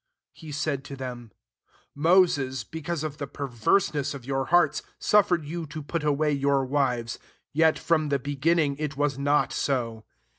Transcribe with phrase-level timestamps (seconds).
[0.35, 1.31] 8 He said to them,
[1.61, 1.63] '*
[1.93, 7.17] Moses, because of the perverseness of your hearts, suffered you to put away your wives
[7.17, 7.21] s
[7.53, 10.03] yet from the befpnning it was not so.